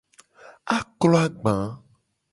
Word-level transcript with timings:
Aklo 0.77 1.15
agba. 1.25 1.55